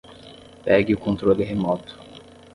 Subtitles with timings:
[0.63, 1.93] Pegue o controle remoto.